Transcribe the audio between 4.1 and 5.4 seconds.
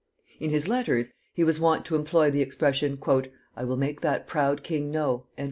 proud king know" &c.